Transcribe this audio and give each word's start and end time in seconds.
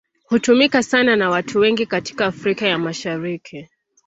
Hutumika 0.25 0.83
sana 0.83 1.15
na 1.15 1.29
watu 1.29 1.59
wengi 1.59 1.85
katika 1.85 2.25
Afrika 2.25 2.67
ya 2.67 2.77
Mashariki. 2.79 3.67